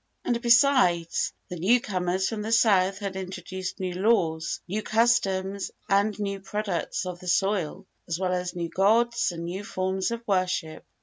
And, 0.25 0.41
besides, 0.41 1.31
the 1.49 1.57
new 1.57 1.79
comers 1.79 2.27
from 2.27 2.41
the 2.41 2.51
south 2.51 2.97
had 2.97 3.15
introduced 3.15 3.79
new 3.79 3.93
laws, 3.93 4.59
new 4.67 4.81
customs 4.81 5.69
and 5.87 6.19
new 6.19 6.39
products 6.39 7.05
of 7.05 7.19
the 7.19 7.27
soil, 7.27 7.85
as 8.07 8.17
well 8.17 8.33
as 8.33 8.55
new 8.55 8.69
gods 8.69 9.31
and 9.31 9.43
new 9.43 9.63
forms 9.63 10.09
of 10.09 10.23
worship. 10.27 10.83